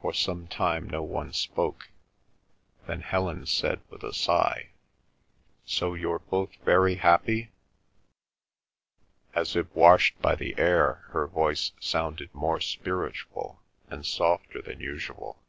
For 0.00 0.14
some 0.14 0.46
time 0.46 0.88
no 0.88 1.02
one 1.02 1.34
spoke, 1.34 1.90
then 2.86 3.02
Helen 3.02 3.44
said 3.44 3.82
with 3.90 4.02
a 4.02 4.14
sigh, 4.14 4.70
"So 5.66 5.92
you're 5.92 6.20
both 6.20 6.54
very 6.64 6.94
happy?" 6.94 7.50
As 9.34 9.54
if 9.54 9.70
washed 9.74 10.18
by 10.22 10.36
the 10.36 10.58
air 10.58 11.04
her 11.10 11.26
voice 11.26 11.72
sounded 11.80 12.34
more 12.34 12.60
spiritual 12.60 13.60
and 13.88 14.06
softer 14.06 14.62
than 14.62 14.80
usual. 14.80 15.42